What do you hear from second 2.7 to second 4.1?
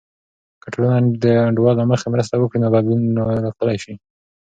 بدلون راتللی سي.